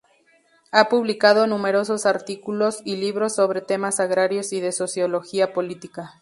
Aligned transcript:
Ha 0.71 0.89
publicado 0.89 1.45
numerosos 1.45 2.07
artículos 2.07 2.81
y 2.83 2.95
libros 2.95 3.35
sobre 3.35 3.61
temas 3.61 3.99
agrarios 3.99 4.51
y 4.51 4.59
de 4.59 4.71
sociología 4.71 5.53
política. 5.53 6.15